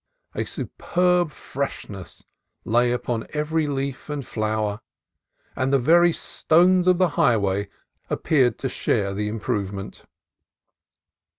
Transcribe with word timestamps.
A 0.33 0.45
superb 0.45 1.29
freshness 1.29 2.23
lay 2.65 2.91
upon 2.91 3.27
every 3.33 3.67
leaf 3.67 4.09
and 4.09 4.25
flower, 4.25 4.81
and 5.55 5.71
the 5.71 5.77
very 5.77 6.11
stones 6.11 6.87
of 6.87 6.97
the 6.97 7.09
highway 7.09 7.69
appeared 8.09 8.57
to 8.65 8.67
share 8.67 9.13
the 9.13 9.27
improvement. 9.27 10.05